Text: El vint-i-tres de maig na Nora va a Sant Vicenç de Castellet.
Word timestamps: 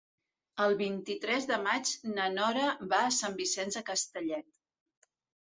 El 0.63 0.71
vint-i-tres 0.77 1.45
de 1.51 1.59
maig 1.67 1.91
na 2.15 2.25
Nora 2.39 2.65
va 2.95 3.03
a 3.03 3.13
Sant 3.19 3.37
Vicenç 3.43 3.79
de 3.79 3.85
Castellet. 3.93 4.59